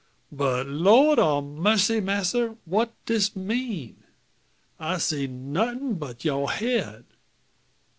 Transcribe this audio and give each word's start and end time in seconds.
But 0.31 0.65
Lor' 0.65 1.19
o' 1.19 1.41
mercy, 1.43 1.99
masser! 2.01 2.57
what 2.65 2.91
dis 3.05 3.35
mean? 3.35 4.03
I'se 4.79 5.03
see 5.09 5.27
nothin' 5.27 5.93
but 5.99 6.25
you 6.25 6.47
head! 6.47 7.05